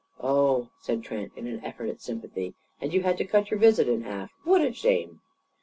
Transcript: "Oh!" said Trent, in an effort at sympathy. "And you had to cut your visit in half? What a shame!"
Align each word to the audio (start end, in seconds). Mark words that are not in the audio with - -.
"Oh!" 0.23 0.69
said 0.79 1.03
Trent, 1.03 1.31
in 1.35 1.45
an 1.45 1.63
effort 1.63 1.87
at 1.87 2.01
sympathy. 2.01 2.55
"And 2.81 2.91
you 2.91 3.03
had 3.03 3.19
to 3.19 3.23
cut 3.23 3.51
your 3.51 3.59
visit 3.59 3.87
in 3.87 4.01
half? 4.01 4.31
What 4.43 4.61
a 4.65 4.73
shame!" 4.73 5.21